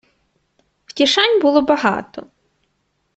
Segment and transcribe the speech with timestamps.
[0.85, 2.27] Втішань було багато.